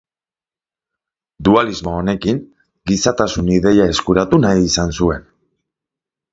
Dualismo 1.47 1.93
honekin, 1.99 2.41
gizatasun 2.93 3.53
ideia 3.59 3.87
eskuratu 3.95 4.43
nahi 4.47 4.67
izan 4.73 4.99
zuen. 5.01 5.33